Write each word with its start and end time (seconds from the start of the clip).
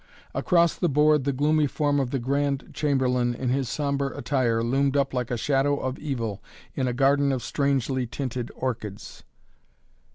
Across 0.33 0.77
the 0.77 0.89
board 0.89 1.25
the 1.25 1.31
gloomy 1.31 1.67
form 1.67 1.99
of 1.99 2.09
the 2.09 2.17
Grand 2.17 2.71
Chamberlain 2.73 3.35
in 3.35 3.49
his 3.49 3.69
sombre 3.69 4.17
attire 4.17 4.63
loomed 4.63 4.97
up 4.97 5.13
like 5.13 5.29
a 5.29 5.37
shadow 5.37 5.77
of 5.77 5.99
evil 5.99 6.41
in 6.73 6.87
a 6.87 6.91
garden 6.93 7.31
of 7.31 7.43
strangely 7.43 8.07
tinted 8.07 8.49
orchids. 8.55 9.23